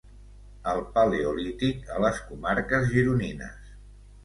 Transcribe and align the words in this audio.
El 0.71 0.79
Paleolític 0.95 1.93
a 1.97 2.01
les 2.07 2.23
Comarques 2.31 2.91
Gironines. 2.97 3.73